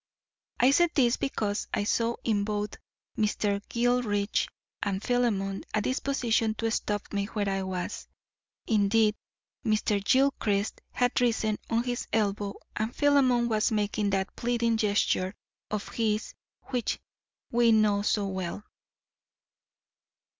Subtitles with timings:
[0.59, 2.71] I said this because I saw in both
[3.19, 3.61] Mr.
[3.69, 4.49] Gilchrist
[4.81, 8.07] and Philemon a disposition to stop me where I was.
[8.65, 9.13] Indeed
[9.63, 10.03] Mr.
[10.03, 15.35] Gilchrist had risen on his elbow and Philemon was making that pleading gesture
[15.69, 16.33] of his
[16.71, 16.97] which
[17.51, 18.63] we know so well.